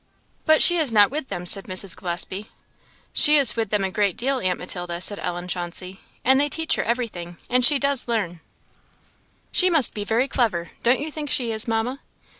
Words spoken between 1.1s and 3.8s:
with them," said Mrs. Gillespie. "She is with